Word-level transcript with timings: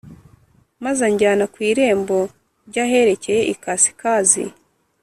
Maze 0.83 1.01
anjyana 1.09 1.45
ku 1.53 1.59
irembo 1.71 2.17
ry 2.67 2.77
aherekeye 2.85 3.41
ikasikazi 3.53 4.43